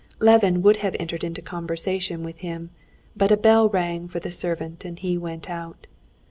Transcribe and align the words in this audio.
Levin 0.17 0.63
would 0.63 0.77
have 0.77 0.95
entered 0.99 1.23
into 1.23 1.43
conversation 1.43 2.23
with 2.23 2.37
him, 2.39 2.71
but 3.15 3.29
a 3.31 3.37
bell 3.37 3.69
rang 3.69 4.07
for 4.07 4.19
the 4.19 4.31
servant, 4.31 4.83
and 4.83 4.97
he 4.97 5.15
went 5.15 5.47
out. 5.47 5.85